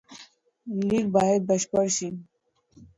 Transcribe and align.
لیک 0.87 1.05
باید 1.15 1.41
بشپړ 1.49 1.85
سي. 1.97 2.07